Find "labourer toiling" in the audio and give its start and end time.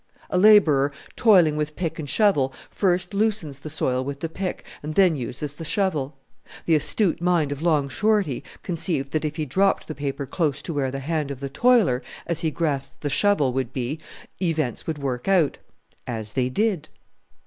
0.39-1.55